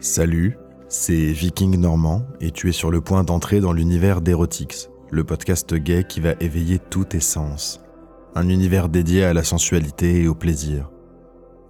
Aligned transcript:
Salut, 0.00 0.58
c'est 0.88 1.32
Viking 1.32 1.80
Normand 1.80 2.22
et 2.40 2.52
tu 2.52 2.68
es 2.68 2.72
sur 2.72 2.90
le 2.90 3.00
point 3.00 3.24
d'entrer 3.24 3.60
dans 3.60 3.72
l'univers 3.72 4.20
d'Erotix, 4.20 4.88
le 5.10 5.24
podcast 5.24 5.74
gay 5.74 6.04
qui 6.08 6.20
va 6.20 6.34
éveiller 6.38 6.78
tous 6.78 7.06
tes 7.06 7.20
sens. 7.20 7.80
Un 8.34 8.48
univers 8.48 8.88
dédié 8.88 9.24
à 9.24 9.34
la 9.34 9.42
sensualité 9.42 10.22
et 10.22 10.28
au 10.28 10.34
plaisir. 10.34 10.90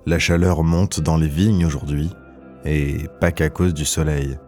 La 0.05 0.19
chaleur 0.19 0.65
monte 0.65 1.01
dans 1.01 1.17
les 1.17 1.29
vignes 1.29 1.65
aujourd'hui, 1.65 2.11
et 2.65 3.09
pas 3.21 3.33
qu'à 3.33 3.49
cause 3.49 3.73
du 3.73 3.85
soleil. 3.85 4.39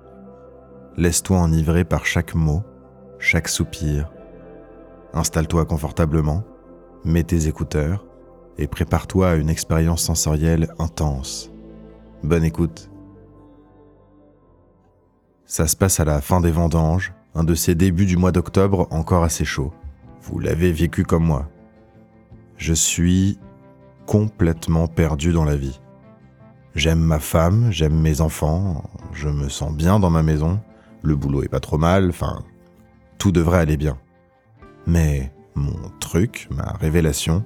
Laisse-toi 0.97 1.39
enivrer 1.39 1.85
par 1.85 2.05
chaque 2.05 2.35
mot, 2.35 2.63
chaque 3.19 3.49
soupir. 3.49 4.11
Installe-toi 5.15 5.65
confortablement, 5.65 6.45
mets 7.05 7.25
tes 7.25 7.47
écouteurs 7.47 8.05
et 8.59 8.67
prépare-toi 8.67 9.31
à 9.31 9.35
une 9.37 9.49
expérience 9.49 10.03
sensorielle 10.03 10.69
intense. 10.79 11.51
Bonne 12.23 12.45
écoute. 12.45 12.91
Ça 15.49 15.67
se 15.67 15.77
passe 15.77 15.99
à 15.99 16.05
la 16.05 16.21
fin 16.21 16.43
des 16.43 16.51
vendanges, 16.51 17.15
un 17.35 17.43
de 17.43 17.55
ces 17.55 17.75
débuts 17.75 18.05
du 18.05 18.19
mois 18.19 18.33
d'octobre 18.33 18.87
encore 18.91 19.25
assez 19.25 19.47
chaud. 19.47 19.73
Vous 20.21 20.39
l'avez 20.39 20.73
vécu 20.73 21.05
comme 21.05 21.25
moi. 21.25 21.49
Je 22.59 22.75
suis 22.75 23.39
complètement 24.05 24.89
perdu 24.89 25.33
dans 25.33 25.47
la 25.47 25.57
vie. 25.57 25.81
J'aime 26.75 27.01
ma 27.01 27.19
femme, 27.19 27.73
j'aime 27.73 27.99
mes 27.99 28.21
enfants, 28.21 28.91
je 29.15 29.31
me 29.31 29.49
sens 29.49 29.73
bien 29.73 29.99
dans 29.99 30.11
ma 30.11 30.23
maison, 30.23 30.61
le 31.03 31.17
boulot 31.17 31.43
est 31.43 31.49
pas 31.49 31.61
trop 31.61 31.79
mal, 31.79 32.11
enfin, 32.11 32.45
tout 33.17 33.33
devrait 33.33 33.61
aller 33.61 33.79
bien. 33.79 33.97
Mais 34.87 35.33
mon 35.55 35.91
truc, 35.99 36.47
ma 36.51 36.73
révélation, 36.79 37.43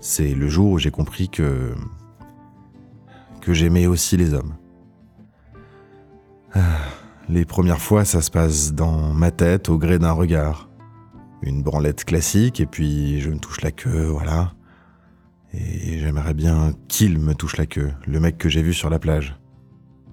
c'est 0.00 0.34
le 0.34 0.48
jour 0.48 0.72
où 0.72 0.78
j'ai 0.78 0.90
compris 0.90 1.30
que 1.30 1.74
que 3.40 3.54
j'aimais 3.54 3.86
aussi 3.86 4.18
les 4.18 4.34
hommes. 4.34 4.54
Ah. 6.54 6.76
Les 7.30 7.44
premières 7.44 7.80
fois, 7.80 8.06
ça 8.06 8.22
se 8.22 8.30
passe 8.30 8.72
dans 8.72 9.12
ma 9.12 9.30
tête 9.30 9.68
au 9.68 9.76
gré 9.76 9.98
d'un 9.98 10.12
regard. 10.12 10.70
Une 11.42 11.62
branlette 11.62 12.06
classique, 12.06 12.58
et 12.58 12.64
puis 12.64 13.20
je 13.20 13.28
me 13.28 13.38
touche 13.38 13.60
la 13.60 13.70
queue, 13.70 14.06
voilà. 14.06 14.54
Et 15.52 15.98
j'aimerais 15.98 16.32
bien 16.32 16.72
qu'il 16.88 17.18
me 17.18 17.34
touche 17.34 17.58
la 17.58 17.66
queue, 17.66 17.92
le 18.06 18.18
mec 18.18 18.38
que 18.38 18.48
j'ai 18.48 18.62
vu 18.62 18.72
sur 18.72 18.88
la 18.88 18.98
plage. 18.98 19.38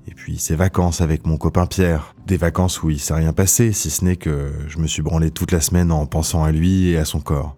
Et 0.07 0.13
puis 0.13 0.37
ces 0.37 0.55
vacances 0.55 0.99
avec 0.99 1.25
mon 1.25 1.37
copain 1.37 1.65
Pierre, 1.67 2.15
des 2.27 2.37
vacances 2.37 2.83
où 2.83 2.89
il 2.89 2.99
s'est 2.99 3.13
rien 3.13 3.31
passé, 3.31 3.71
si 3.71 3.89
ce 3.89 4.03
n'est 4.03 4.17
que 4.17 4.51
je 4.67 4.77
me 4.77 4.87
suis 4.87 5.01
branlé 5.01 5.31
toute 5.31 5.53
la 5.53 5.61
semaine 5.61 5.93
en 5.93 6.05
pensant 6.05 6.43
à 6.43 6.51
lui 6.51 6.89
et 6.89 6.97
à 6.97 7.05
son 7.05 7.21
corps. 7.21 7.55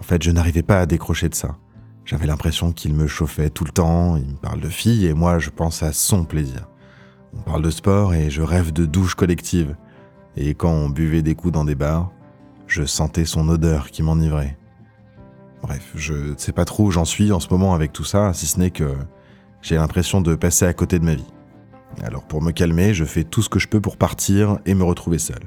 En 0.00 0.02
fait, 0.02 0.22
je 0.22 0.32
n'arrivais 0.32 0.62
pas 0.62 0.80
à 0.80 0.86
décrocher 0.86 1.28
de 1.28 1.34
ça. 1.34 1.56
J'avais 2.04 2.26
l'impression 2.26 2.72
qu'il 2.72 2.94
me 2.94 3.06
chauffait 3.06 3.50
tout 3.50 3.64
le 3.64 3.70
temps, 3.70 4.16
il 4.16 4.26
me 4.26 4.36
parle 4.36 4.60
de 4.60 4.68
filles 4.68 5.06
et 5.06 5.14
moi 5.14 5.38
je 5.38 5.50
pense 5.50 5.84
à 5.84 5.92
son 5.92 6.24
plaisir. 6.24 6.69
On 7.34 7.42
parle 7.42 7.62
de 7.62 7.70
sport 7.70 8.14
et 8.14 8.30
je 8.30 8.42
rêve 8.42 8.72
de 8.72 8.86
douche 8.86 9.14
collective. 9.14 9.76
Et 10.36 10.54
quand 10.54 10.70
on 10.70 10.88
buvait 10.88 11.22
des 11.22 11.34
coups 11.34 11.52
dans 11.52 11.64
des 11.64 11.74
bars, 11.74 12.10
je 12.66 12.84
sentais 12.84 13.24
son 13.24 13.48
odeur 13.48 13.90
qui 13.90 14.02
m'enivrait. 14.02 14.56
Bref, 15.62 15.92
je 15.94 16.32
ne 16.32 16.36
sais 16.36 16.52
pas 16.52 16.64
trop 16.64 16.86
où 16.86 16.90
j'en 16.90 17.04
suis 17.04 17.32
en 17.32 17.40
ce 17.40 17.48
moment 17.50 17.74
avec 17.74 17.92
tout 17.92 18.04
ça, 18.04 18.32
si 18.32 18.46
ce 18.46 18.58
n'est 18.58 18.70
que 18.70 18.94
j'ai 19.62 19.76
l'impression 19.76 20.20
de 20.20 20.34
passer 20.34 20.64
à 20.64 20.72
côté 20.72 20.98
de 20.98 21.04
ma 21.04 21.14
vie. 21.14 21.32
Alors 22.02 22.24
pour 22.24 22.40
me 22.40 22.52
calmer, 22.52 22.94
je 22.94 23.04
fais 23.04 23.24
tout 23.24 23.42
ce 23.42 23.48
que 23.48 23.58
je 23.58 23.68
peux 23.68 23.80
pour 23.80 23.96
partir 23.96 24.58
et 24.64 24.74
me 24.74 24.84
retrouver 24.84 25.18
seul. 25.18 25.42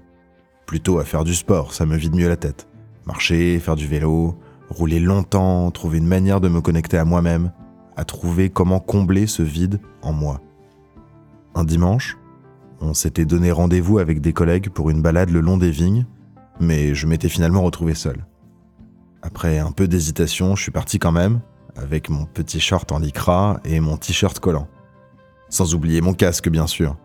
Plutôt 0.65 0.99
à 0.99 1.03
faire 1.03 1.23
du 1.23 1.33
sport, 1.33 1.73
ça 1.73 1.85
me 1.85 1.97
vide 1.97 2.15
mieux 2.15 2.29
la 2.29 2.37
tête. 2.37 2.67
Marcher, 3.05 3.59
faire 3.59 3.75
du 3.75 3.87
vélo, 3.87 4.37
rouler 4.69 4.99
longtemps, 4.99 5.71
trouver 5.71 5.97
une 5.97 6.07
manière 6.07 6.41
de 6.41 6.49
me 6.49 6.61
connecter 6.61 6.97
à 6.97 7.05
moi-même, 7.05 7.51
à 7.95 8.05
trouver 8.05 8.49
comment 8.49 8.79
combler 8.79 9.27
ce 9.27 9.43
vide 9.43 9.79
en 10.01 10.13
moi. 10.13 10.41
Un 11.55 11.65
dimanche, 11.65 12.17
on 12.81 12.93
s'était 12.93 13.25
donné 13.25 13.51
rendez-vous 13.51 13.99
avec 13.99 14.21
des 14.21 14.33
collègues 14.33 14.69
pour 14.69 14.89
une 14.89 15.01
balade 15.01 15.29
le 15.29 15.39
long 15.39 15.57
des 15.57 15.69
vignes, 15.69 16.05
mais 16.59 16.95
je 16.95 17.05
m'étais 17.05 17.29
finalement 17.29 17.61
retrouvé 17.61 17.93
seul. 17.93 18.25
Après 19.21 19.59
un 19.59 19.71
peu 19.71 19.87
d'hésitation, 19.87 20.55
je 20.55 20.63
suis 20.63 20.71
parti 20.71 20.97
quand 20.97 21.11
même, 21.11 21.41
avec 21.75 22.09
mon 22.09 22.25
petit 22.25 22.59
short 22.59 22.91
en 22.91 22.99
lycra 22.99 23.59
et 23.65 23.79
mon 23.79 23.97
t-shirt 23.97 24.39
collant. 24.39 24.67
Sans 25.49 25.75
oublier 25.75 26.01
mon 26.01 26.13
casque, 26.13 26.49
bien 26.49 26.67
sûr. 26.67 26.97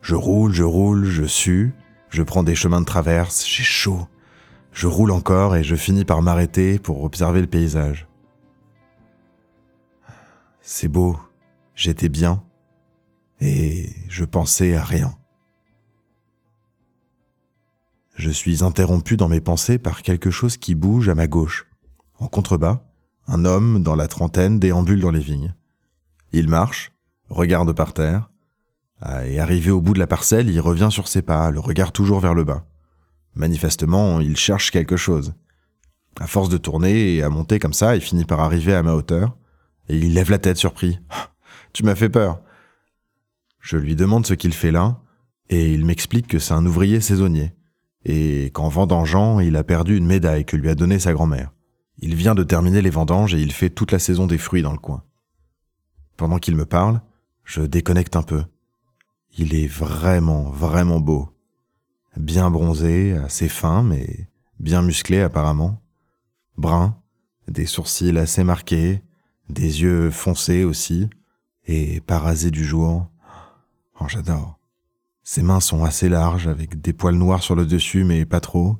Je 0.00 0.14
roule, 0.14 0.52
je 0.52 0.64
roule, 0.64 1.04
je 1.04 1.24
sue, 1.24 1.74
je 2.08 2.22
prends 2.22 2.42
des 2.42 2.54
chemins 2.54 2.80
de 2.80 2.86
traverse, 2.86 3.46
j'ai 3.46 3.62
chaud. 3.62 4.08
Je 4.72 4.86
roule 4.86 5.12
encore 5.12 5.56
et 5.56 5.62
je 5.62 5.76
finis 5.76 6.04
par 6.04 6.22
m'arrêter 6.22 6.78
pour 6.78 7.04
observer 7.04 7.40
le 7.40 7.46
paysage. 7.46 8.08
C'est 10.60 10.88
beau, 10.88 11.18
j'étais 11.74 12.08
bien, 12.08 12.42
et 13.44 13.90
je 14.08 14.24
pensais 14.24 14.74
à 14.74 14.82
rien. 14.82 15.14
Je 18.16 18.30
suis 18.30 18.64
interrompu 18.64 19.16
dans 19.16 19.28
mes 19.28 19.40
pensées 19.40 19.78
par 19.78 20.02
quelque 20.02 20.30
chose 20.30 20.56
qui 20.56 20.74
bouge 20.74 21.08
à 21.08 21.14
ma 21.14 21.26
gauche. 21.26 21.66
En 22.18 22.26
contrebas, 22.26 22.82
un 23.26 23.44
homme 23.44 23.82
dans 23.82 23.96
la 23.96 24.08
trentaine 24.08 24.58
déambule 24.58 25.00
dans 25.00 25.10
les 25.10 25.20
vignes. 25.20 25.54
Il 26.32 26.48
marche, 26.48 26.92
regarde 27.28 27.72
par 27.74 27.92
terre, 27.92 28.30
ah, 29.00 29.26
et 29.26 29.38
arrivé 29.38 29.70
au 29.70 29.82
bout 29.82 29.92
de 29.92 29.98
la 29.98 30.06
parcelle, 30.06 30.48
il 30.48 30.60
revient 30.60 30.88
sur 30.90 31.08
ses 31.08 31.20
pas, 31.20 31.50
le 31.50 31.60
regard 31.60 31.92
toujours 31.92 32.20
vers 32.20 32.34
le 32.34 32.44
bas. 32.44 32.64
Manifestement, 33.34 34.20
il 34.20 34.36
cherche 34.36 34.70
quelque 34.70 34.96
chose. 34.96 35.34
À 36.18 36.26
force 36.26 36.48
de 36.48 36.56
tourner 36.56 37.16
et 37.16 37.22
à 37.22 37.28
monter 37.28 37.58
comme 37.58 37.74
ça, 37.74 37.96
il 37.96 38.00
finit 38.00 38.24
par 38.24 38.40
arriver 38.40 38.74
à 38.74 38.82
ma 38.82 38.94
hauteur, 38.94 39.36
et 39.88 39.98
il 39.98 40.14
lève 40.14 40.30
la 40.30 40.38
tête 40.38 40.56
surpris. 40.56 40.98
tu 41.74 41.82
m'as 41.82 41.96
fait 41.96 42.08
peur. 42.08 42.40
Je 43.64 43.78
lui 43.78 43.96
demande 43.96 44.26
ce 44.26 44.34
qu'il 44.34 44.52
fait 44.52 44.72
là, 44.72 45.00
et 45.48 45.72
il 45.72 45.86
m'explique 45.86 46.26
que 46.26 46.38
c'est 46.38 46.52
un 46.52 46.66
ouvrier 46.66 47.00
saisonnier, 47.00 47.54
et 48.04 48.50
qu'en 48.52 48.68
vendangeant, 48.68 49.40
il 49.40 49.56
a 49.56 49.64
perdu 49.64 49.96
une 49.96 50.04
médaille 50.04 50.44
que 50.44 50.58
lui 50.58 50.68
a 50.68 50.74
donnée 50.74 50.98
sa 50.98 51.14
grand-mère. 51.14 51.50
Il 51.98 52.14
vient 52.14 52.34
de 52.34 52.42
terminer 52.42 52.82
les 52.82 52.90
vendanges 52.90 53.34
et 53.34 53.40
il 53.40 53.52
fait 53.52 53.70
toute 53.70 53.90
la 53.90 53.98
saison 53.98 54.26
des 54.26 54.36
fruits 54.36 54.60
dans 54.60 54.72
le 54.72 54.78
coin. 54.78 55.02
Pendant 56.18 56.38
qu'il 56.38 56.56
me 56.56 56.66
parle, 56.66 57.00
je 57.42 57.62
déconnecte 57.62 58.16
un 58.16 58.22
peu. 58.22 58.44
Il 59.38 59.54
est 59.54 59.66
vraiment, 59.66 60.42
vraiment 60.50 61.00
beau. 61.00 61.30
Bien 62.18 62.50
bronzé, 62.50 63.16
assez 63.16 63.48
fin, 63.48 63.82
mais 63.82 64.28
bien 64.60 64.82
musclé 64.82 65.22
apparemment. 65.22 65.80
Brun, 66.58 66.98
des 67.48 67.64
sourcils 67.64 68.18
assez 68.18 68.44
marqués, 68.44 69.02
des 69.48 69.80
yeux 69.80 70.10
foncés 70.10 70.64
aussi, 70.64 71.08
et 71.64 72.02
parasés 72.02 72.50
du 72.50 72.66
jour. 72.66 73.08
Oh, 74.00 74.06
j'adore. 74.08 74.58
Ses 75.22 75.42
mains 75.42 75.60
sont 75.60 75.84
assez 75.84 76.08
larges, 76.08 76.48
avec 76.48 76.80
des 76.80 76.92
poils 76.92 77.14
noirs 77.14 77.42
sur 77.42 77.54
le 77.54 77.66
dessus, 77.66 78.04
mais 78.04 78.26
pas 78.26 78.40
trop. 78.40 78.78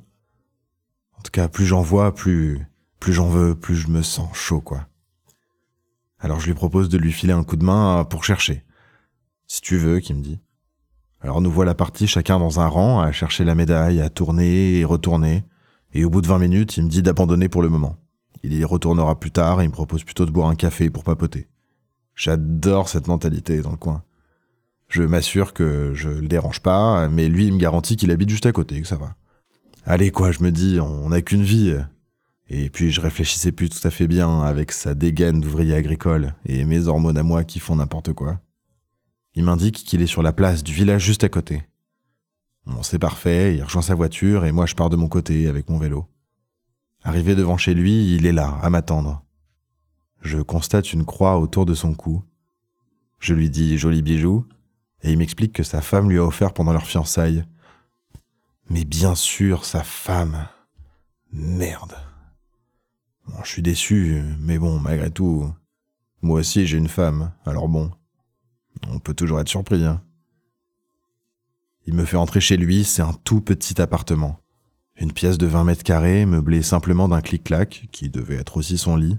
En 1.17 1.21
tout 1.23 1.31
cas, 1.31 1.47
plus 1.47 1.65
j'en 1.65 1.81
vois, 1.81 2.13
plus, 2.13 2.67
plus 2.99 3.13
j'en 3.13 3.27
veux, 3.27 3.55
plus 3.55 3.75
je 3.75 3.87
me 3.87 4.01
sens 4.01 4.35
chaud, 4.35 4.61
quoi. 4.61 4.87
Alors 6.19 6.39
je 6.39 6.47
lui 6.47 6.53
propose 6.53 6.89
de 6.89 6.97
lui 6.97 7.11
filer 7.11 7.33
un 7.33 7.43
coup 7.43 7.55
de 7.55 7.65
main 7.65 8.03
pour 8.03 8.23
chercher. 8.23 8.63
Si 9.47 9.61
tu 9.61 9.77
veux, 9.77 9.99
qui 9.99 10.13
me 10.13 10.21
dit. 10.21 10.39
Alors 11.21 11.41
nous 11.41 11.51
voilà 11.51 11.73
partis 11.73 12.07
chacun 12.07 12.39
dans 12.39 12.59
un 12.59 12.67
rang 12.67 12.99
à 12.99 13.11
chercher 13.11 13.43
la 13.43 13.55
médaille, 13.55 14.01
à 14.01 14.09
tourner 14.09 14.79
et 14.79 14.85
retourner. 14.85 15.43
Et 15.93 16.03
au 16.03 16.09
bout 16.09 16.21
de 16.21 16.27
20 16.27 16.39
minutes, 16.39 16.77
il 16.77 16.83
me 16.83 16.89
dit 16.89 17.01
d'abandonner 17.01 17.49
pour 17.49 17.61
le 17.61 17.69
moment. 17.69 17.97
Il 18.43 18.53
y 18.53 18.63
retournera 18.63 19.19
plus 19.19 19.31
tard 19.31 19.61
et 19.61 19.65
il 19.65 19.69
me 19.69 19.73
propose 19.73 20.03
plutôt 20.03 20.25
de 20.25 20.31
boire 20.31 20.49
un 20.49 20.55
café 20.55 20.89
pour 20.89 21.03
papoter. 21.03 21.47
J'adore 22.15 22.89
cette 22.89 23.07
mentalité 23.07 23.61
dans 23.61 23.71
le 23.71 23.77
coin. 23.77 24.03
Je 24.87 25.03
m'assure 25.03 25.53
que 25.53 25.93
je 25.93 26.09
le 26.09 26.27
dérange 26.27 26.61
pas, 26.61 27.07
mais 27.09 27.27
lui, 27.27 27.47
il 27.47 27.53
me 27.53 27.59
garantit 27.59 27.95
qu'il 27.95 28.11
habite 28.11 28.29
juste 28.29 28.45
à 28.45 28.51
côté, 28.51 28.81
que 28.81 28.87
ça 28.87 28.97
va. 28.97 29.15
Allez, 29.85 30.11
quoi, 30.11 30.31
je 30.31 30.43
me 30.43 30.51
dis, 30.51 30.79
on 30.79 31.09
n'a 31.09 31.21
qu'une 31.21 31.43
vie. 31.43 31.75
Et 32.47 32.69
puis 32.69 32.91
je 32.91 33.01
réfléchissais 33.01 33.51
plus 33.51 33.69
tout 33.69 33.87
à 33.87 33.91
fait 33.91 34.07
bien 34.07 34.41
avec 34.41 34.71
sa 34.71 34.93
dégaine 34.93 35.41
d'ouvrier 35.41 35.75
agricole 35.75 36.35
et 36.45 36.63
mes 36.65 36.87
hormones 36.87 37.17
à 37.17 37.23
moi 37.23 37.43
qui 37.43 37.59
font 37.59 37.75
n'importe 37.75 38.13
quoi. 38.13 38.39
Il 39.33 39.43
m'indique 39.43 39.83
qu'il 39.83 40.01
est 40.01 40.07
sur 40.07 40.21
la 40.21 40.31
place 40.31 40.63
du 40.63 40.71
village 40.71 41.03
juste 41.03 41.23
à 41.23 41.29
côté. 41.29 41.63
Bon, 42.65 42.83
c'est 42.83 42.99
parfait, 42.99 43.55
il 43.55 43.63
rejoint 43.63 43.81
sa 43.81 43.95
voiture 43.95 44.45
et 44.45 44.51
moi 44.51 44.65
je 44.65 44.75
pars 44.75 44.89
de 44.89 44.95
mon 44.95 45.07
côté 45.07 45.47
avec 45.47 45.69
mon 45.69 45.77
vélo. 45.77 46.07
Arrivé 47.03 47.35
devant 47.35 47.57
chez 47.57 47.73
lui, 47.73 48.15
il 48.15 48.25
est 48.25 48.31
là, 48.31 48.59
à 48.61 48.69
m'attendre. 48.69 49.23
Je 50.21 50.39
constate 50.39 50.93
une 50.93 51.05
croix 51.05 51.39
autour 51.39 51.65
de 51.65 51.73
son 51.73 51.93
cou. 51.93 52.23
Je 53.19 53.33
lui 53.33 53.49
dis 53.49 53.77
joli 53.77 54.01
bijou, 54.01 54.45
et 55.05 55.11
il 55.11 55.19
m'explique 55.19 55.53
que 55.53 55.61
sa 55.61 55.81
femme 55.81 56.09
lui 56.09 56.17
a 56.17 56.25
offert 56.25 56.51
pendant 56.51 56.73
leur 56.73 56.87
fiançailles. 56.87 57.45
Mais 58.69 58.85
bien 58.85 59.13
sûr, 59.13 59.63
sa 59.63 59.83
femme. 59.83 60.47
Merde. 61.31 61.95
Je 63.43 63.47
suis 63.47 63.61
déçu, 63.61 64.23
mais 64.39 64.57
bon, 64.57 64.79
malgré 64.79 65.11
tout, 65.11 65.53
moi 66.23 66.39
aussi 66.39 66.65
j'ai 66.65 66.77
une 66.77 66.87
femme, 66.87 67.31
alors 67.45 67.67
bon, 67.67 67.91
on 68.89 68.97
peut 68.97 69.13
toujours 69.13 69.39
être 69.39 69.49
surpris. 69.49 69.83
Hein. 69.83 70.01
Il 71.85 71.93
me 71.93 72.05
fait 72.05 72.17
entrer 72.17 72.41
chez 72.41 72.57
lui, 72.57 72.83
c'est 72.83 73.03
un 73.03 73.13
tout 73.13 73.41
petit 73.41 73.79
appartement. 73.79 74.39
Une 74.95 75.11
pièce 75.11 75.37
de 75.37 75.45
20 75.45 75.65
mètres 75.65 75.83
carrés, 75.83 76.25
meublée 76.25 76.63
simplement 76.63 77.07
d'un 77.07 77.21
clic-clac, 77.21 77.89
qui 77.91 78.09
devait 78.09 78.37
être 78.37 78.57
aussi 78.57 78.79
son 78.79 78.95
lit, 78.95 79.17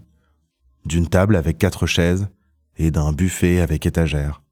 d'une 0.85 1.09
table 1.09 1.37
avec 1.37 1.59
quatre 1.59 1.87
chaises 1.87 2.29
et 2.77 2.91
d'un 2.91 3.13
buffet 3.13 3.61
avec 3.61 3.87
étagère. 3.87 4.43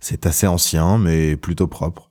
C'est 0.00 0.26
assez 0.26 0.46
ancien, 0.46 0.98
mais 0.98 1.36
plutôt 1.36 1.66
propre. 1.66 2.10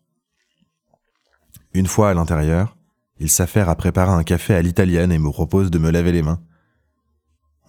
Une 1.73 1.87
fois 1.87 2.09
à 2.09 2.13
l'intérieur, 2.13 2.77
il 3.19 3.29
s'affaire 3.29 3.69
à 3.69 3.75
préparer 3.75 4.11
un 4.11 4.23
café 4.23 4.53
à 4.55 4.61
l'italienne 4.61 5.11
et 5.11 5.19
me 5.19 5.31
propose 5.31 5.71
de 5.71 5.79
me 5.79 5.91
laver 5.91 6.11
les 6.11 6.21
mains. 6.21 6.41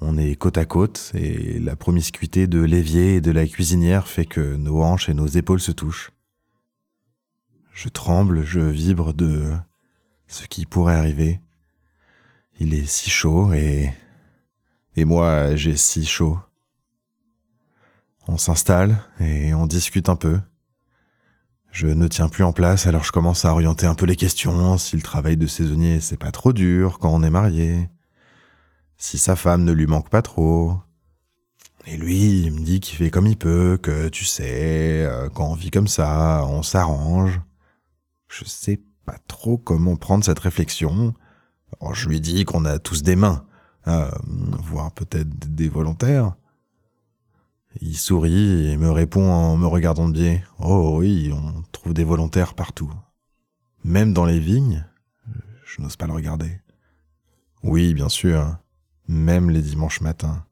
On 0.01 0.19
est 0.19 0.37
côte 0.37 0.59
à 0.59 0.65
côte 0.67 1.11
et 1.15 1.59
la 1.59 1.75
promiscuité 1.75 2.47
de 2.47 2.61
l'évier 2.61 3.17
et 3.17 3.21
de 3.21 3.31
la 3.31 3.47
cuisinière 3.47 4.09
fait 4.09 4.27
que 4.27 4.57
nos 4.57 4.83
hanches 4.83 5.09
et 5.09 5.15
nos 5.15 5.27
épaules 5.27 5.61
se 5.61 5.73
touchent. 5.73 6.13
Je 7.73 7.89
tremble, 7.89 8.45
je 8.45 8.61
vibre 8.61 9.15
de 9.15 9.53
ce 10.29 10.47
qui 10.47 10.67
pourrait 10.67 10.97
arriver. 10.97 11.41
Il 12.59 12.75
est 12.75 12.87
si 12.87 13.11
chaud 13.11 13.53
et... 13.53 13.93
Et 14.99 15.05
moi, 15.05 15.55
j'ai 15.57 15.77
si 15.77 16.07
chaud. 16.07 16.39
On 18.29 18.39
s'installe 18.39 18.97
et 19.21 19.55
on 19.55 19.67
discute 19.67 20.09
un 20.09 20.17
peu. 20.17 20.41
Je 21.71 21.87
ne 21.87 22.09
tiens 22.09 22.29
plus 22.29 22.43
en 22.43 22.53
place, 22.53 22.87
alors 22.87 23.05
je 23.05 23.13
commence 23.13 23.45
à 23.45 23.53
orienter 23.53 23.87
un 23.87 23.95
peu 23.95 24.07
les 24.07 24.17
questions, 24.17 24.79
si 24.79 24.97
le 24.97 25.03
travail 25.03 25.37
de 25.37 25.47
saisonnier 25.47 26.01
c'est 26.01 26.17
pas 26.17 26.33
trop 26.33 26.53
dur 26.53 26.99
quand 26.99 27.11
on 27.13 27.23
est 27.23 27.31
marié, 27.31 27.89
si 28.97 29.19
sa 29.19 29.37
femme 29.37 29.63
ne 29.65 29.73
lui 29.73 29.87
manque 29.87 30.09
pas 30.09 30.23
trop. 30.23 30.81
Et 31.87 31.97
lui, 31.97 32.41
il 32.43 32.53
me 32.53 32.65
dit 32.65 32.81
qu'il 32.81 32.97
fait 32.97 33.11
comme 33.11 33.29
il 33.29 33.37
peut, 33.37 33.79
que 33.81 34.09
tu 34.09 34.25
sais, 34.25 35.05
euh, 35.05 35.29
quand 35.29 35.47
on 35.47 35.55
vit 35.55 35.71
comme 35.71 35.87
ça, 35.87 36.45
on 36.49 36.63
s'arrange. 36.65 37.41
Je 38.29 38.45
sais 38.45 38.81
pas 39.05 39.19
trop 39.29 39.57
comment 39.57 39.95
prendre 39.95 40.25
cette 40.25 40.41
réflexion. 40.41 41.15
je 41.93 42.09
lui 42.09 42.21
dis 42.21 42.45
qu'on 42.45 42.65
a 42.65 42.81
tous 42.81 43.05
des 43.05 43.15
mains, 43.15 43.47
euh, 43.87 44.11
voire 44.65 44.91
peut-être 44.93 45.29
des 45.29 45.69
volontaires. 45.69 46.35
Il 47.81 47.97
sourit 47.97 48.71
et 48.71 48.77
me 48.77 48.91
répond 48.91 49.31
en 49.31 49.57
me 49.57 49.67
regardant 49.67 50.09
de 50.09 50.15
biais. 50.15 50.45
Oh 50.59 50.97
oui, 50.99 51.31
on 51.33 51.63
trouve 51.73 51.93
des 51.93 52.05
volontaires 52.05 52.55
partout. 52.55 52.93
Même 53.85 54.13
dans 54.13 54.25
les 54.25 54.41
vignes, 54.41 54.87
je 55.65 55.83
n'ose 55.83 55.97
pas 55.97 56.07
le 56.07 56.13
regarder. 56.13 56.61
Oui, 57.63 57.93
bien 57.93 58.09
sûr, 58.09 58.57
même 59.09 59.51
les 59.51 59.63
dimanches 59.63 60.01
matins. 60.01 60.45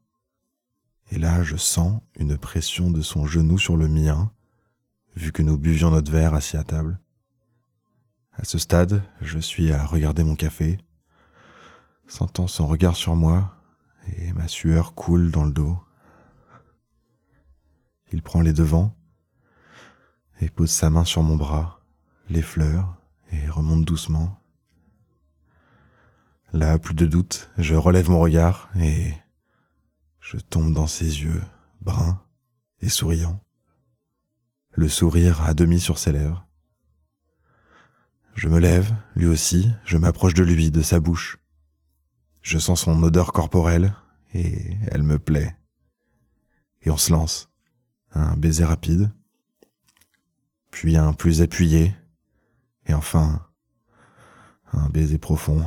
Et 1.10 1.18
là, 1.18 1.42
je 1.42 1.56
sens 1.56 2.00
une 2.18 2.36
pression 2.36 2.90
de 2.90 3.00
son 3.00 3.26
genou 3.26 3.58
sur 3.58 3.76
le 3.76 3.88
mien, 3.88 4.30
vu 5.16 5.32
que 5.32 5.42
nous 5.42 5.56
buvions 5.56 5.90
notre 5.90 6.10
verre 6.10 6.34
assis 6.34 6.56
à 6.56 6.64
table. 6.64 6.98
À 8.32 8.44
ce 8.44 8.58
stade, 8.58 9.02
je 9.20 9.38
suis 9.38 9.72
à 9.72 9.84
regarder 9.86 10.24
mon 10.24 10.34
café, 10.34 10.78
sentant 12.06 12.48
son 12.48 12.66
regard 12.66 12.96
sur 12.96 13.14
moi, 13.14 13.54
et 14.16 14.32
ma 14.32 14.48
sueur 14.48 14.94
coule 14.94 15.30
dans 15.30 15.44
le 15.44 15.52
dos. 15.52 15.78
Il 18.12 18.22
prend 18.22 18.40
les 18.40 18.52
devants 18.52 18.96
et 20.40 20.48
pose 20.48 20.70
sa 20.70 20.90
main 20.90 21.04
sur 21.04 21.22
mon 21.22 21.36
bras, 21.36 21.80
les 22.28 22.42
fleurs 22.42 22.96
et 23.32 23.48
remonte 23.48 23.84
doucement. 23.84 24.40
Là, 26.52 26.78
plus 26.78 26.94
de 26.94 27.06
doute, 27.06 27.50
je 27.58 27.74
relève 27.74 28.10
mon 28.10 28.20
regard 28.20 28.70
et 28.76 29.12
je 30.20 30.36
tombe 30.36 30.72
dans 30.72 30.86
ses 30.86 31.22
yeux, 31.22 31.42
bruns 31.80 32.22
et 32.80 32.88
souriants, 32.88 33.42
le 34.72 34.88
sourire 34.88 35.42
à 35.42 35.54
demi 35.54 35.80
sur 35.80 35.98
ses 35.98 36.12
lèvres. 36.12 36.46
Je 38.34 38.48
me 38.48 38.58
lève, 38.58 38.94
lui 39.14 39.26
aussi, 39.26 39.70
je 39.84 39.96
m'approche 39.96 40.34
de 40.34 40.42
lui, 40.42 40.70
de 40.70 40.82
sa 40.82 41.00
bouche. 41.00 41.38
Je 42.42 42.58
sens 42.58 42.82
son 42.82 43.02
odeur 43.02 43.32
corporelle 43.32 43.94
et 44.32 44.76
elle 44.88 45.02
me 45.02 45.18
plaît. 45.18 45.56
Et 46.82 46.90
on 46.90 46.96
se 46.96 47.12
lance 47.12 47.53
un 48.14 48.36
baiser 48.36 48.64
rapide, 48.64 49.10
puis 50.70 50.96
un 50.96 51.12
plus 51.12 51.42
appuyé, 51.42 51.94
et 52.86 52.94
enfin 52.94 53.46
un 54.72 54.88
baiser 54.88 55.18
profond. 55.18 55.64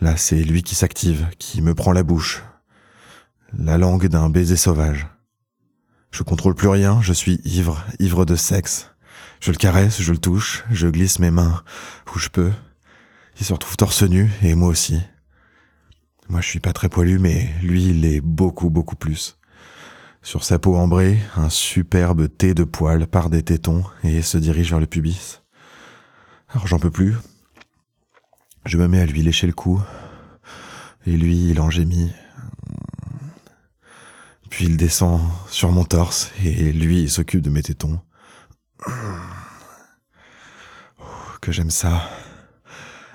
Là, 0.00 0.16
c'est 0.16 0.42
lui 0.42 0.62
qui 0.62 0.74
s'active, 0.74 1.28
qui 1.38 1.62
me 1.62 1.74
prend 1.74 1.92
la 1.92 2.02
bouche, 2.02 2.42
la 3.56 3.78
langue 3.78 4.08
d'un 4.08 4.28
baiser 4.28 4.56
sauvage. 4.56 5.06
Je 6.10 6.22
contrôle 6.22 6.54
plus 6.54 6.68
rien, 6.68 7.00
je 7.02 7.12
suis 7.12 7.40
ivre, 7.44 7.84
ivre 7.98 8.24
de 8.24 8.36
sexe. 8.36 8.90
Je 9.40 9.50
le 9.50 9.56
caresse, 9.56 10.00
je 10.00 10.12
le 10.12 10.18
touche, 10.18 10.64
je 10.70 10.88
glisse 10.88 11.18
mes 11.18 11.30
mains 11.30 11.62
où 12.14 12.18
je 12.18 12.28
peux. 12.28 12.52
Il 13.40 13.46
se 13.46 13.52
retrouve 13.52 13.76
torse 13.76 14.02
nu, 14.02 14.30
et 14.42 14.54
moi 14.54 14.68
aussi. 14.68 15.00
Moi, 16.28 16.40
je 16.40 16.48
suis 16.48 16.60
pas 16.60 16.72
très 16.72 16.88
poilu, 16.88 17.18
mais 17.18 17.52
lui, 17.62 17.86
il 17.86 18.04
est 18.04 18.20
beaucoup, 18.20 18.70
beaucoup 18.70 18.96
plus. 18.96 19.38
Sur 20.24 20.42
sa 20.42 20.58
peau 20.58 20.74
ambrée, 20.76 21.18
un 21.36 21.50
superbe 21.50 22.34
thé 22.34 22.54
de 22.54 22.64
poils 22.64 23.06
part 23.06 23.28
des 23.28 23.42
tétons 23.42 23.84
et 24.02 24.22
se 24.22 24.38
dirige 24.38 24.70
vers 24.70 24.80
le 24.80 24.86
pubis. 24.86 25.42
Alors 26.48 26.66
j'en 26.66 26.78
peux 26.78 26.90
plus. 26.90 27.14
Je 28.64 28.78
me 28.78 28.88
mets 28.88 29.02
à 29.02 29.06
lui 29.06 29.20
lécher 29.20 29.46
le 29.46 29.52
cou. 29.52 29.82
Et 31.06 31.10
lui, 31.10 31.50
il 31.50 31.60
en 31.60 31.68
gémit. 31.68 32.10
Puis 34.48 34.64
il 34.64 34.78
descend 34.78 35.20
sur 35.50 35.70
mon 35.70 35.84
torse 35.84 36.32
et 36.42 36.72
lui, 36.72 37.02
il 37.02 37.10
s'occupe 37.10 37.42
de 37.42 37.50
mes 37.50 37.62
tétons. 37.62 38.00
que 41.42 41.52
j'aime 41.52 41.70
ça. 41.70 42.08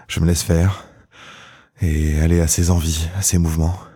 Je 0.08 0.20
me 0.20 0.28
laisse 0.28 0.44
faire 0.44 0.86
et 1.82 2.22
aller 2.22 2.40
à 2.40 2.48
ses 2.48 2.70
envies, 2.70 3.10
à 3.18 3.24
ses 3.24 3.40
mouvements. 3.40 3.89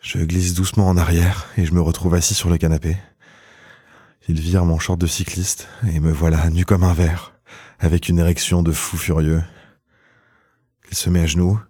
Je 0.00 0.18
glisse 0.18 0.54
doucement 0.54 0.88
en 0.88 0.96
arrière 0.96 1.46
et 1.58 1.66
je 1.66 1.74
me 1.74 1.80
retrouve 1.82 2.14
assis 2.14 2.34
sur 2.34 2.48
le 2.48 2.56
canapé. 2.56 2.96
Il 4.28 4.40
vire 4.40 4.64
mon 4.64 4.78
short 4.78 4.98
de 4.98 5.06
cycliste 5.06 5.68
et 5.86 6.00
me 6.00 6.10
voilà 6.10 6.48
nu 6.48 6.64
comme 6.64 6.84
un 6.84 6.94
verre, 6.94 7.34
avec 7.78 8.08
une 8.08 8.18
érection 8.18 8.62
de 8.62 8.72
fou 8.72 8.96
furieux. 8.96 9.42
Il 10.90 10.96
se 10.96 11.10
met 11.10 11.20
à 11.20 11.26
genoux 11.26 11.60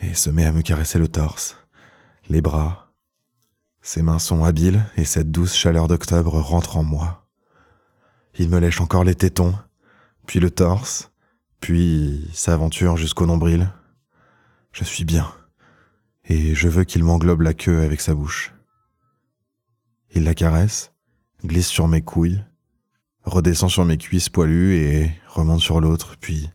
et 0.00 0.14
se 0.14 0.30
met 0.30 0.46
à 0.46 0.52
me 0.52 0.62
caresser 0.62 0.98
le 0.98 1.08
torse, 1.08 1.58
les 2.30 2.40
bras. 2.40 2.94
Ses 3.82 4.00
mains 4.00 4.18
sont 4.18 4.42
habiles 4.42 4.82
et 4.96 5.04
cette 5.04 5.30
douce 5.30 5.54
chaleur 5.54 5.86
d'octobre 5.86 6.40
rentre 6.40 6.78
en 6.78 6.82
moi. 6.82 7.26
Il 8.38 8.48
me 8.48 8.58
lèche 8.58 8.80
encore 8.80 9.04
les 9.04 9.14
tétons, 9.14 9.54
puis 10.26 10.40
le 10.40 10.50
torse, 10.50 11.12
puis 11.60 12.30
s'aventure 12.32 12.96
jusqu'au 12.96 13.26
nombril. 13.26 13.70
Je 14.72 14.84
suis 14.84 15.04
bien 15.04 15.30
et 16.30 16.54
je 16.54 16.68
veux 16.68 16.84
qu'il 16.84 17.02
m'englobe 17.02 17.40
la 17.40 17.54
queue 17.54 17.82
avec 17.82 18.00
sa 18.00 18.14
bouche. 18.14 18.54
Il 20.12 20.22
la 20.22 20.34
caresse, 20.36 20.92
glisse 21.44 21.66
sur 21.66 21.88
mes 21.88 22.02
couilles, 22.02 22.40
redescend 23.24 23.68
sur 23.68 23.84
mes 23.84 23.98
cuisses 23.98 24.28
poilues 24.28 24.76
et 24.76 25.10
remonte 25.26 25.60
sur 25.60 25.80
l'autre, 25.80 26.16
puis, 26.20 26.48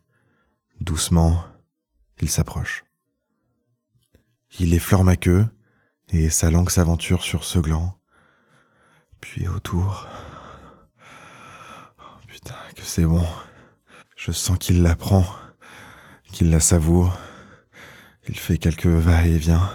doucement, 0.80 1.44
il 2.22 2.30
s'approche. 2.30 2.86
Il 4.60 4.74
effleure 4.74 5.04
ma 5.04 5.18
queue 5.18 5.46
et 6.10 6.30
sa 6.30 6.50
langue 6.50 6.70
s'aventure 6.70 7.24
sur 7.24 7.44
ce 7.44 7.60
gland, 7.60 8.00
puis 9.20 9.46
autour. 9.50 10.08
Oh, 12.00 12.26
putain, 12.28 12.56
que 12.78 12.84
c'est 12.84 13.06
bon. 13.06 13.28
Je 14.16 14.32
sens 14.32 14.58
qu'il 14.58 14.84
la 14.84 14.96
prend, 14.96 15.26
qu'il 16.32 16.50
la 16.50 16.62
savoure 16.62 17.18
il 18.28 18.38
fait 18.38 18.58
quelques 18.58 18.86
va-et-vient, 18.88 19.70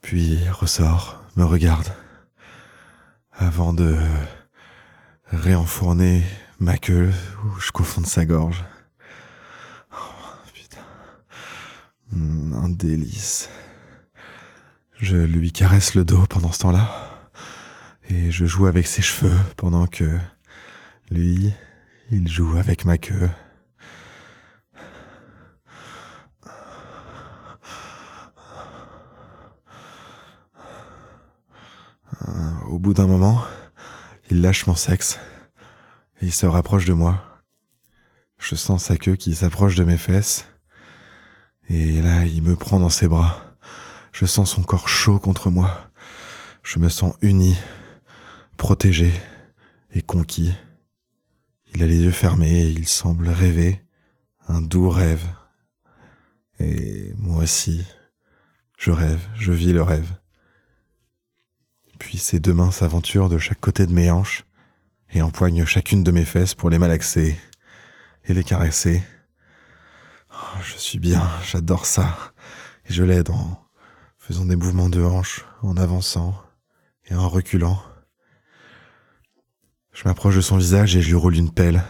puis 0.00 0.38
ressort, 0.50 1.22
me 1.36 1.44
regarde, 1.44 1.92
avant 3.32 3.72
de 3.72 3.96
réenfourner 5.26 6.22
ma 6.58 6.78
queue 6.78 7.10
jusqu'au 7.58 7.84
fond 7.84 8.00
de 8.00 8.06
sa 8.06 8.24
gorge. 8.24 8.64
Oh, 9.92 9.96
putain. 10.52 10.80
Un 12.12 12.68
délice. 12.68 13.48
Je 14.98 15.16
lui 15.16 15.52
caresse 15.52 15.94
le 15.94 16.04
dos 16.04 16.26
pendant 16.28 16.52
ce 16.52 16.60
temps-là, 16.60 16.88
et 18.08 18.30
je 18.30 18.44
joue 18.44 18.66
avec 18.66 18.86
ses 18.86 19.02
cheveux 19.02 19.36
pendant 19.56 19.86
que 19.86 20.18
lui, 21.10 21.52
il 22.10 22.28
joue 22.28 22.56
avec 22.58 22.84
ma 22.84 22.98
queue. 22.98 23.30
Au 32.68 32.78
bout 32.78 32.94
d'un 32.94 33.06
moment, 33.06 33.42
il 34.30 34.40
lâche 34.42 34.66
mon 34.66 34.74
sexe 34.74 35.18
et 36.20 36.26
il 36.26 36.32
se 36.32 36.46
rapproche 36.46 36.84
de 36.84 36.92
moi. 36.92 37.42
Je 38.38 38.54
sens 38.54 38.84
sa 38.84 38.96
queue 38.96 39.16
qui 39.16 39.34
s'approche 39.34 39.74
de 39.74 39.84
mes 39.84 39.98
fesses 39.98 40.46
et 41.68 42.00
là 42.00 42.24
il 42.24 42.42
me 42.42 42.56
prend 42.56 42.80
dans 42.80 42.90
ses 42.90 43.08
bras. 43.08 43.56
Je 44.12 44.26
sens 44.26 44.50
son 44.50 44.62
corps 44.62 44.88
chaud 44.88 45.18
contre 45.18 45.50
moi. 45.50 45.90
Je 46.62 46.78
me 46.78 46.88
sens 46.88 47.14
uni, 47.22 47.56
protégé 48.56 49.12
et 49.92 50.02
conquis. 50.02 50.52
Il 51.74 51.82
a 51.82 51.86
les 51.86 52.02
yeux 52.02 52.10
fermés 52.10 52.62
et 52.62 52.70
il 52.70 52.86
semble 52.86 53.28
rêver 53.28 53.82
un 54.48 54.60
doux 54.60 54.90
rêve. 54.90 55.26
Et 56.58 57.14
moi 57.16 57.44
aussi, 57.44 57.84
je 58.76 58.90
rêve, 58.90 59.26
je 59.34 59.52
vis 59.52 59.72
le 59.72 59.82
rêve. 59.82 60.19
Puis 62.00 62.16
ses 62.16 62.40
deux 62.40 62.54
mains 62.54 62.72
s'aventurent 62.72 63.28
de 63.28 63.38
chaque 63.38 63.60
côté 63.60 63.86
de 63.86 63.92
mes 63.92 64.10
hanches 64.10 64.44
et 65.12 65.20
empoignent 65.20 65.66
chacune 65.66 66.02
de 66.02 66.10
mes 66.10 66.24
fesses 66.24 66.54
pour 66.54 66.70
les 66.70 66.78
malaxer 66.78 67.38
et 68.24 68.34
les 68.34 68.42
caresser. 68.42 69.02
Oh, 70.32 70.58
je 70.62 70.76
suis 70.78 70.98
bien, 70.98 71.22
j'adore 71.44 71.84
ça. 71.84 72.32
Et 72.86 72.92
je 72.92 73.04
l'aide 73.04 73.28
en 73.30 73.62
faisant 74.16 74.46
des 74.46 74.56
mouvements 74.56 74.88
de 74.88 75.02
hanches, 75.02 75.44
en 75.62 75.76
avançant 75.76 76.34
et 77.04 77.14
en 77.14 77.28
reculant. 77.28 77.80
Je 79.92 80.08
m'approche 80.08 80.36
de 80.36 80.40
son 80.40 80.56
visage 80.56 80.96
et 80.96 81.02
je 81.02 81.08
lui 81.08 81.16
roule 81.16 81.36
une 81.36 81.52
pelle. 81.52 81.84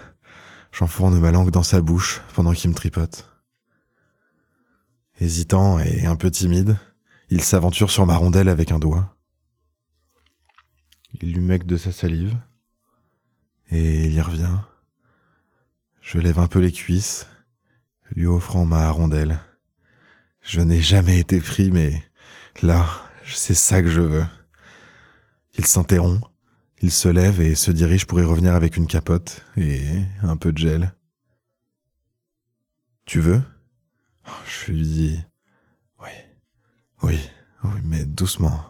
J'enfourne 0.73 1.19
ma 1.21 1.31
langue 1.31 1.53
dans 1.53 1.63
sa 1.63 1.81
bouche 1.81 2.21
pendant 2.35 2.53
qu'il 2.53 2.71
me 2.71 2.75
tripote. 2.75 3.31
Hésitant 5.21 5.79
et 5.79 6.07
un 6.07 6.17
peu 6.17 6.33
timide, 6.33 6.79
il 7.29 7.43
s'aventure 7.43 7.93
sur 7.93 8.07
ma 8.07 8.17
rondelle 8.17 8.49
avec 8.49 8.73
un 8.73 8.81
doigt. 8.81 9.15
Il 11.23 11.35
lui 11.35 11.41
mec 11.41 11.67
de 11.67 11.77
sa 11.77 11.93
salive 11.93 12.35
et 13.71 14.07
il 14.07 14.13
y 14.13 14.21
revient. 14.21 14.59
Je 16.01 16.19
lève 16.19 16.39
un 16.39 16.47
peu 16.47 16.61
les 16.61 16.73
cuisses, 16.73 17.27
lui 18.11 18.27
offrant 18.27 18.65
ma 18.65 18.91
rondelle. 18.91 19.39
Je 20.41 20.61
n'ai 20.63 20.81
jamais 20.81 21.19
été 21.19 21.41
pris, 21.41 21.71
mais 21.71 22.03
là, 22.63 22.87
c'est 23.27 23.55
ça 23.55 23.83
que 23.83 23.91
je 23.91 24.01
veux. 24.01 24.27
Il 25.59 25.67
s'interrompt, 25.67 26.25
il 26.81 26.91
se 26.91 27.09
lève 27.09 27.41
et 27.41 27.55
se 27.55 27.71
dirige 27.71 28.07
pour 28.07 28.19
y 28.21 28.25
revenir 28.25 28.55
avec 28.55 28.79
une 28.79 28.87
capote 28.87 29.45
et 29.57 29.83
un 30.23 30.39
peu 30.39 30.53
de 30.53 30.59
gel. 30.59 30.95
Tu 33.05 33.21
veux? 33.21 33.43
Je 34.47 34.73
lui 34.73 34.83
dis 34.83 35.21
oui, 36.01 36.09
oui, 37.03 37.21
oui, 37.65 37.81
mais 37.85 38.07
doucement. 38.07 38.70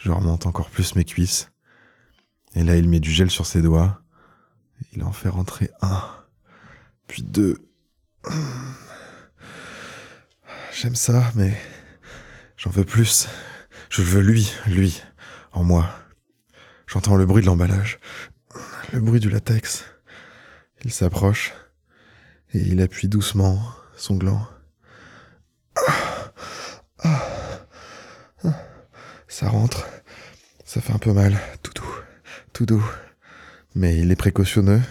Je 0.00 0.10
remonte 0.10 0.46
encore 0.46 0.70
plus 0.70 0.96
mes 0.96 1.04
cuisses. 1.04 1.50
Et 2.54 2.64
là, 2.64 2.76
il 2.76 2.88
met 2.88 3.00
du 3.00 3.10
gel 3.10 3.30
sur 3.30 3.44
ses 3.44 3.60
doigts. 3.60 4.02
Il 4.92 5.04
en 5.04 5.12
fait 5.12 5.28
rentrer 5.28 5.70
un, 5.82 6.02
puis 7.06 7.22
deux. 7.22 7.58
J'aime 10.72 10.96
ça, 10.96 11.30
mais 11.34 11.54
j'en 12.56 12.70
veux 12.70 12.84
plus. 12.84 13.28
Je 13.90 14.00
veux 14.00 14.22
lui, 14.22 14.50
lui, 14.66 15.02
en 15.52 15.64
moi. 15.64 15.90
J'entends 16.86 17.16
le 17.16 17.26
bruit 17.26 17.42
de 17.42 17.46
l'emballage, 17.46 18.00
le 18.92 19.00
bruit 19.00 19.20
du 19.20 19.28
latex. 19.28 19.84
Il 20.82 20.92
s'approche 20.92 21.52
et 22.54 22.58
il 22.58 22.80
appuie 22.80 23.08
doucement 23.08 23.60
son 23.96 24.16
gland. 24.16 24.48
Ça 29.40 29.48
rentre, 29.48 29.88
ça 30.66 30.82
fait 30.82 30.92
un 30.92 30.98
peu 30.98 31.14
mal, 31.14 31.40
tout 31.62 31.72
doux, 31.72 31.94
tout 32.52 32.66
doux. 32.66 32.84
Mais 33.74 33.96
il 33.96 34.12
est 34.12 34.16
précautionneux. 34.16 34.82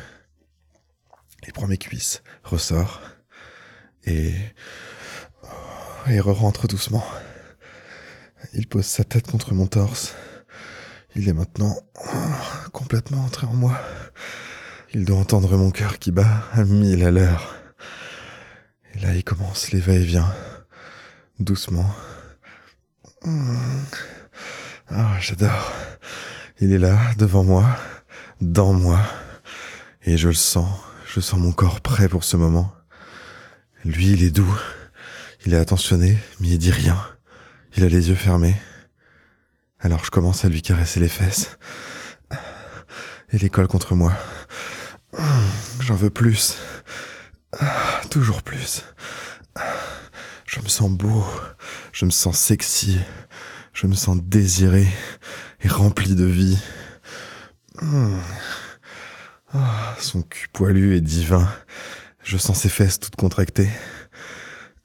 Il 1.46 1.54
prend 1.54 1.68
mes 1.68 1.78
cuisses, 1.78 2.24
ressort 2.44 3.00
et 4.06 4.34
et 6.08 6.20
re-rentre 6.20 6.66
doucement. 6.66 7.06
Il 8.54 8.66
pose 8.66 8.88
sa 8.88 9.04
tête 9.04 9.28
contre 9.30 9.54
mon 9.54 9.68
torse. 9.68 10.16
Il 11.16 11.30
est 11.30 11.34
maintenant 11.34 11.78
complètement 12.74 13.24
entré 13.26 13.46
en 13.46 13.54
moi. 13.54 13.80
Il 14.96 15.06
doit 15.06 15.20
entendre 15.20 15.58
mon 15.58 15.70
cœur 15.70 16.00
qui 16.00 16.10
bat 16.12 16.44
à 16.54 16.64
mille 16.64 17.04
à 17.04 17.12
l'heure. 17.12 17.54
Et 18.96 19.00
là, 19.02 19.14
il 19.14 19.24
commence 19.24 19.72
les 19.72 19.80
va-et-vient, 19.80 20.34
doucement. 21.38 21.94
Ah, 24.92 25.20
j'adore. 25.20 25.72
Il 26.60 26.74
est 26.74 26.80
là, 26.80 26.98
devant 27.18 27.44
moi, 27.44 27.66
dans 28.42 28.74
moi. 28.74 29.00
Et 30.04 30.18
je 30.18 30.30
le 30.30 30.34
sens, 30.34 30.68
je 31.06 31.20
sens 31.20 31.40
mon 31.40 31.52
corps 31.52 31.82
prêt 31.82 32.10
pour 32.10 32.24
ce 32.24 32.38
moment. 32.38 32.74
Lui, 33.86 34.12
il 34.12 34.24
est 34.24 34.32
doux. 34.32 34.60
Il 35.46 35.54
est 35.54 35.58
attentionné, 35.58 36.18
mais 36.40 36.50
il 36.50 36.58
dit 36.58 36.72
rien. 36.72 36.98
Il 37.78 37.84
a 37.84 37.88
les 37.88 38.10
yeux 38.10 38.16
fermés. 38.16 38.56
Alors 39.80 40.04
je 40.04 40.12
commence 40.12 40.44
à 40.44 40.50
lui 40.50 40.62
caresser 40.62 41.00
les 41.00 41.08
fesses. 41.08 41.58
Et 43.32 43.38
les 43.38 43.50
colle 43.50 43.68
contre 43.68 43.96
moi. 43.96 44.14
J'en 45.82 45.96
veux 45.96 46.10
plus. 46.10 46.58
Toujours 48.10 48.42
plus. 48.42 48.84
Je 50.46 50.60
me 50.60 50.68
sens 50.68 50.90
beau. 50.90 51.24
Je 51.94 52.06
me 52.06 52.12
sens 52.12 52.38
sexy. 52.38 53.00
Je 53.74 53.88
me 53.88 53.96
sens 53.96 54.18
désiré 54.22 54.88
et 55.62 55.68
rempli 55.68 56.16
de 56.16 56.26
vie. 56.26 56.58
Son 60.00 60.22
cul 60.22 60.48
poilu 60.54 60.96
est 60.96 61.02
divin. 61.02 61.48
Je 62.24 62.38
sens 62.38 62.60
ses 62.60 62.70
fesses 62.70 63.00
toutes 63.00 63.16
contractées. 63.16 63.70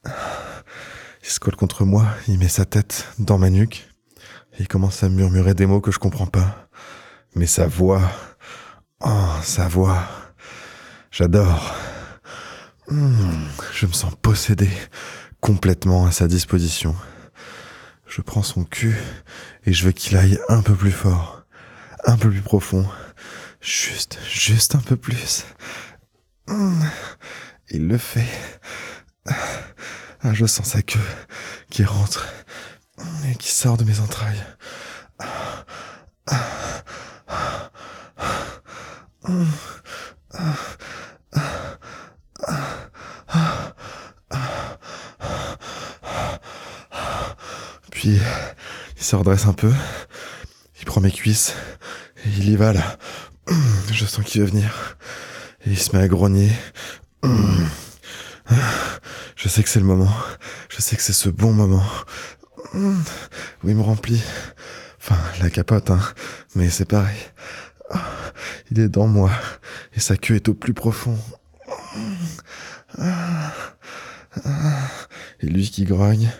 Il 0.06 1.30
se 1.30 1.40
colle 1.40 1.56
contre 1.56 1.84
moi, 1.84 2.06
il 2.28 2.38
met 2.38 2.48
sa 2.48 2.64
tête 2.64 3.06
dans 3.18 3.38
ma 3.38 3.50
nuque. 3.50 3.88
Il 4.58 4.68
commence 4.68 5.02
à 5.02 5.08
murmurer 5.08 5.54
des 5.54 5.66
mots 5.66 5.80
que 5.80 5.90
je 5.90 5.98
comprends 5.98 6.26
pas. 6.26 6.68
Mais 7.34 7.46
sa 7.46 7.66
voix, 7.66 8.02
oh, 9.00 9.30
sa 9.42 9.66
voix, 9.66 10.06
j'adore. 11.10 11.74
Hmm, 12.88 13.46
je 13.72 13.86
me 13.86 13.92
sens 13.92 14.12
possédé, 14.20 14.68
complètement 15.40 16.06
à 16.06 16.12
sa 16.12 16.28
disposition. 16.28 16.94
Je 18.16 18.22
prends 18.22 18.44
son 18.44 18.62
cul 18.62 18.96
et 19.66 19.72
je 19.72 19.84
veux 19.84 19.90
qu'il 19.90 20.16
aille 20.16 20.38
un 20.48 20.62
peu 20.62 20.76
plus 20.76 20.92
fort, 20.92 21.42
un 22.04 22.16
peu 22.16 22.30
plus 22.30 22.42
profond, 22.42 22.88
juste, 23.60 24.20
juste 24.30 24.76
un 24.76 24.78
peu 24.78 24.94
plus. 24.96 25.44
Il 27.70 27.88
le 27.88 27.98
fait. 27.98 28.28
Ah, 29.26 30.32
je 30.32 30.46
sens 30.46 30.68
sa 30.68 30.82
queue 30.82 31.00
qui 31.70 31.82
rentre 31.82 32.28
et 33.28 33.34
qui 33.34 33.50
sort 33.50 33.76
de 33.76 33.82
mes 33.82 33.98
entrailles. 33.98 34.44
Puis 48.04 48.20
il 48.98 49.02
se 49.02 49.16
redresse 49.16 49.46
un 49.46 49.54
peu, 49.54 49.72
il 50.78 50.84
prend 50.84 51.00
mes 51.00 51.10
cuisses 51.10 51.54
et 52.18 52.28
il 52.36 52.50
y 52.50 52.54
va 52.54 52.74
là. 52.74 52.98
Je 53.90 54.04
sens 54.04 54.22
qu'il 54.22 54.42
veut 54.42 54.46
venir. 54.46 54.98
Et 55.64 55.70
il 55.70 55.78
se 55.78 55.96
met 55.96 56.02
à 56.02 56.08
grogner. 56.08 56.52
Je 59.36 59.48
sais 59.48 59.62
que 59.62 59.70
c'est 59.70 59.80
le 59.80 59.86
moment. 59.86 60.12
Je 60.68 60.82
sais 60.82 60.96
que 60.96 61.02
c'est 61.02 61.14
ce 61.14 61.30
bon 61.30 61.54
moment. 61.54 61.82
Où 62.74 62.92
il 63.64 63.74
me 63.74 63.80
remplit. 63.80 64.22
Enfin, 65.00 65.16
la 65.40 65.48
capote, 65.48 65.88
hein. 65.90 66.00
Mais 66.54 66.68
c'est 66.68 66.84
pareil. 66.84 67.16
Il 68.70 68.80
est 68.80 68.90
dans 68.90 69.06
moi. 69.06 69.30
Et 69.94 70.00
sa 70.00 70.18
queue 70.18 70.34
est 70.34 70.50
au 70.50 70.54
plus 70.54 70.74
profond. 70.74 71.16
Et 75.40 75.46
lui 75.46 75.70
qui 75.70 75.84
grogne. 75.84 76.30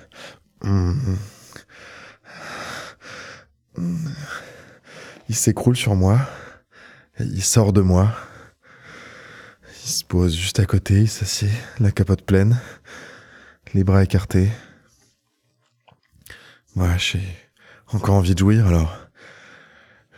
Il 5.28 5.34
s'écroule 5.34 5.76
sur 5.76 5.94
moi. 5.94 6.20
Il 7.18 7.42
sort 7.42 7.72
de 7.72 7.80
moi. 7.80 8.14
Il 9.84 9.90
se 9.90 10.04
pose 10.04 10.34
juste 10.34 10.60
à 10.60 10.64
côté, 10.64 11.02
il 11.02 11.08
s'assied, 11.08 11.50
la 11.78 11.90
capote 11.90 12.22
pleine, 12.22 12.58
les 13.74 13.84
bras 13.84 14.02
écartés. 14.02 14.50
Moi, 16.74 16.96
j'ai 16.96 17.22
encore 17.88 18.14
envie 18.14 18.34
de 18.34 18.38
jouir, 18.38 18.66
alors 18.66 18.96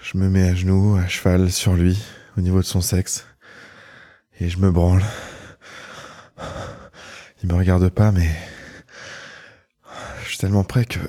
je 0.00 0.16
me 0.18 0.28
mets 0.28 0.48
à 0.48 0.54
genoux, 0.54 0.96
à 0.96 1.08
cheval 1.08 1.50
sur 1.50 1.74
lui, 1.74 2.00
au 2.38 2.40
niveau 2.40 2.60
de 2.60 2.64
son 2.64 2.80
sexe, 2.80 3.26
et 4.38 4.48
je 4.48 4.58
me 4.58 4.70
branle. 4.70 5.02
Il 7.42 7.48
me 7.48 7.54
regarde 7.54 7.88
pas, 7.88 8.12
mais 8.12 8.30
je 10.22 10.28
suis 10.28 10.38
tellement 10.38 10.64
près 10.64 10.84
que... 10.84 11.00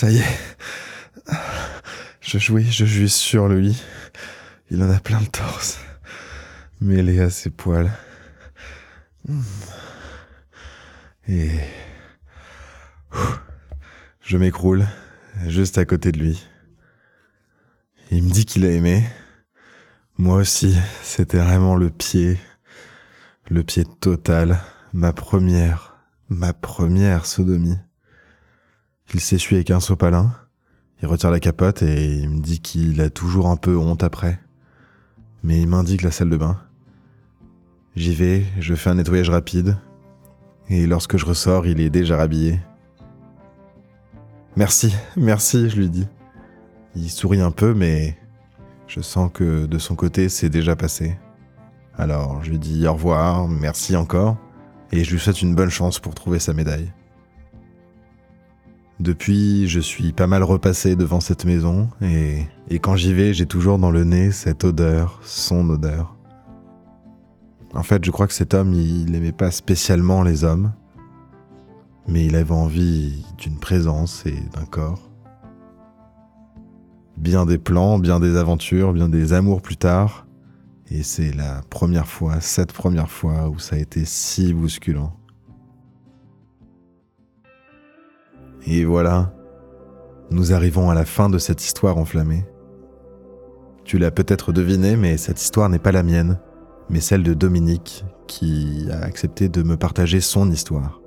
Ça 0.00 0.10
y 0.10 0.16
est. 0.16 0.56
Je 2.22 2.38
jouis, 2.38 2.64
je 2.72 2.86
jouis 2.86 3.10
sur 3.10 3.48
lui. 3.48 3.78
Il 4.70 4.82
en 4.82 4.88
a 4.88 4.98
plein 4.98 5.20
le 5.20 5.26
torse, 5.26 5.78
mêlé 6.80 7.20
à 7.20 7.28
ses 7.28 7.50
poils. 7.50 7.92
Et 11.28 11.50
je 14.22 14.38
m'écroule 14.38 14.86
juste 15.48 15.76
à 15.76 15.84
côté 15.84 16.12
de 16.12 16.18
lui. 16.18 16.46
Il 18.10 18.22
me 18.22 18.30
dit 18.30 18.46
qu'il 18.46 18.64
a 18.64 18.70
aimé. 18.70 19.04
Moi 20.16 20.36
aussi, 20.36 20.78
c'était 21.02 21.40
vraiment 21.40 21.76
le 21.76 21.90
pied, 21.90 22.38
le 23.50 23.62
pied 23.64 23.84
total, 24.00 24.62
ma 24.94 25.12
première, 25.12 26.00
Ma 26.30 26.54
première 26.54 27.26
sodomie. 27.26 27.76
Il 29.12 29.20
s'essuie 29.20 29.56
avec 29.56 29.72
un 29.72 29.80
sopalin, 29.80 30.32
il 31.02 31.08
retire 31.08 31.32
la 31.32 31.40
capote 31.40 31.82
et 31.82 32.14
il 32.14 32.30
me 32.30 32.40
dit 32.40 32.60
qu'il 32.60 33.00
a 33.00 33.10
toujours 33.10 33.48
un 33.48 33.56
peu 33.56 33.76
honte 33.76 34.04
après. 34.04 34.38
Mais 35.42 35.60
il 35.60 35.66
m'indique 35.66 36.02
la 36.02 36.12
salle 36.12 36.30
de 36.30 36.36
bain. 36.36 36.60
J'y 37.96 38.14
vais, 38.14 38.44
je 38.60 38.74
fais 38.76 38.90
un 38.90 38.94
nettoyage 38.94 39.28
rapide, 39.28 39.76
et 40.68 40.86
lorsque 40.86 41.16
je 41.16 41.26
ressors, 41.26 41.66
il 41.66 41.80
est 41.80 41.90
déjà 41.90 42.16
rhabillé. 42.16 42.60
Merci, 44.54 44.94
merci, 45.16 45.68
je 45.68 45.76
lui 45.76 45.90
dis. 45.90 46.06
Il 46.94 47.10
sourit 47.10 47.40
un 47.40 47.50
peu, 47.50 47.74
mais 47.74 48.16
je 48.86 49.00
sens 49.00 49.28
que 49.34 49.66
de 49.66 49.78
son 49.78 49.96
côté, 49.96 50.28
c'est 50.28 50.50
déjà 50.50 50.76
passé. 50.76 51.18
Alors 51.96 52.44
je 52.44 52.50
lui 52.50 52.60
dis 52.60 52.86
au 52.86 52.92
revoir, 52.92 53.48
merci 53.48 53.96
encore, 53.96 54.36
et 54.92 55.02
je 55.02 55.10
lui 55.10 55.18
souhaite 55.18 55.42
une 55.42 55.56
bonne 55.56 55.70
chance 55.70 55.98
pour 55.98 56.14
trouver 56.14 56.38
sa 56.38 56.52
médaille. 56.52 56.92
Depuis, 59.00 59.66
je 59.66 59.80
suis 59.80 60.12
pas 60.12 60.26
mal 60.26 60.42
repassé 60.42 60.94
devant 60.94 61.20
cette 61.20 61.46
maison, 61.46 61.88
et, 62.02 62.44
quand 62.80 62.96
j'y 62.96 63.14
vais, 63.14 63.32
j'ai 63.32 63.46
toujours 63.46 63.78
dans 63.78 63.90
le 63.90 64.04
nez 64.04 64.30
cette 64.30 64.62
odeur, 64.62 65.20
son 65.24 65.70
odeur. 65.70 66.14
En 67.72 67.82
fait, 67.82 68.04
je 68.04 68.10
crois 68.10 68.26
que 68.26 68.34
cet 68.34 68.52
homme, 68.52 68.74
il 68.74 69.10
n'aimait 69.10 69.32
pas 69.32 69.50
spécialement 69.50 70.22
les 70.22 70.44
hommes, 70.44 70.72
mais 72.08 72.26
il 72.26 72.36
avait 72.36 72.50
envie 72.52 73.24
d'une 73.38 73.58
présence 73.58 74.26
et 74.26 74.38
d'un 74.52 74.66
corps. 74.66 75.10
Bien 77.16 77.46
des 77.46 77.56
plans, 77.58 77.98
bien 77.98 78.20
des 78.20 78.36
aventures, 78.36 78.92
bien 78.92 79.08
des 79.08 79.32
amours 79.32 79.62
plus 79.62 79.78
tard, 79.78 80.26
et 80.90 81.02
c'est 81.02 81.34
la 81.34 81.62
première 81.70 82.06
fois, 82.06 82.42
cette 82.42 82.74
première 82.74 83.10
fois 83.10 83.48
où 83.48 83.58
ça 83.58 83.76
a 83.76 83.78
été 83.78 84.04
si 84.04 84.52
bousculant. 84.52 85.16
Et 88.66 88.84
voilà, 88.84 89.32
nous 90.30 90.52
arrivons 90.52 90.90
à 90.90 90.94
la 90.94 91.04
fin 91.04 91.28
de 91.28 91.38
cette 91.38 91.64
histoire 91.64 91.96
enflammée. 91.96 92.44
Tu 93.84 93.98
l'as 93.98 94.10
peut-être 94.10 94.52
deviné, 94.52 94.96
mais 94.96 95.16
cette 95.16 95.40
histoire 95.40 95.68
n'est 95.68 95.78
pas 95.78 95.92
la 95.92 96.02
mienne, 96.02 96.38
mais 96.88 97.00
celle 97.00 97.22
de 97.22 97.34
Dominique, 97.34 98.04
qui 98.26 98.86
a 98.92 99.04
accepté 99.04 99.48
de 99.48 99.62
me 99.62 99.76
partager 99.76 100.20
son 100.20 100.50
histoire. 100.50 101.00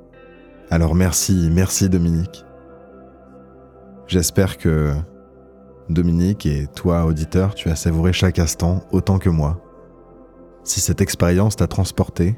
Alors 0.69 0.95
merci, 0.95 1.49
merci 1.51 1.87
Dominique. 1.89 2.43
J'espère 4.07 4.57
que 4.57 4.93
Dominique 5.89 6.45
et 6.45 6.67
toi, 6.75 7.05
auditeur, 7.05 7.55
tu 7.55 7.69
as 7.69 7.75
savouré 7.75 8.11
chaque 8.13 8.39
instant 8.39 8.81
autant 8.91 9.19
que 9.19 9.29
moi. 9.29 9.61
Si 10.63 10.79
cette 10.81 11.01
expérience 11.01 11.55
t'a 11.55 11.67
transporté, 11.67 12.35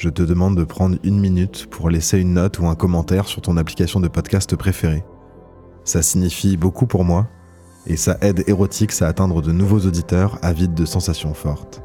je 0.00 0.08
te 0.08 0.22
demande 0.22 0.56
de 0.56 0.64
prendre 0.64 0.96
une 1.04 1.20
minute 1.20 1.66
pour 1.66 1.90
laisser 1.90 2.18
une 2.18 2.32
note 2.32 2.58
ou 2.58 2.66
un 2.66 2.74
commentaire 2.74 3.26
sur 3.26 3.42
ton 3.42 3.58
application 3.58 4.00
de 4.00 4.08
podcast 4.08 4.56
préférée. 4.56 5.04
Ça 5.84 6.00
signifie 6.00 6.56
beaucoup 6.56 6.86
pour 6.86 7.04
moi 7.04 7.28
et 7.86 7.98
ça 7.98 8.16
aide 8.22 8.42
Erotix 8.48 9.02
à 9.02 9.08
atteindre 9.08 9.42
de 9.42 9.52
nouveaux 9.52 9.80
auditeurs 9.80 10.38
avides 10.40 10.72
de 10.72 10.86
sensations 10.86 11.34
fortes. 11.34 11.82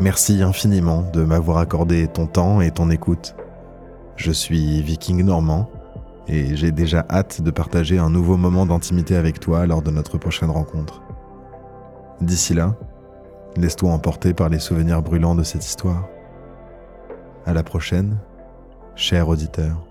Merci 0.00 0.42
infiniment 0.42 1.08
de 1.12 1.22
m'avoir 1.22 1.58
accordé 1.58 2.08
ton 2.08 2.26
temps 2.26 2.60
et 2.60 2.72
ton 2.72 2.90
écoute. 2.90 3.36
Je 4.16 4.32
suis 4.32 4.82
Viking 4.82 5.22
Normand 5.22 5.70
et 6.26 6.56
j'ai 6.56 6.72
déjà 6.72 7.06
hâte 7.08 7.40
de 7.40 7.52
partager 7.52 8.00
un 8.00 8.10
nouveau 8.10 8.36
moment 8.36 8.66
d'intimité 8.66 9.14
avec 9.14 9.38
toi 9.38 9.64
lors 9.64 9.82
de 9.82 9.92
notre 9.92 10.18
prochaine 10.18 10.50
rencontre. 10.50 11.02
D'ici 12.20 12.52
là, 12.52 12.74
laisse-toi 13.56 13.92
emporter 13.92 14.34
par 14.34 14.48
les 14.48 14.58
souvenirs 14.58 15.02
brûlants 15.02 15.36
de 15.36 15.44
cette 15.44 15.64
histoire. 15.64 16.08
À 17.46 17.54
la 17.54 17.62
prochaine, 17.62 18.16
cher 18.96 19.28
auditeur. 19.28 19.89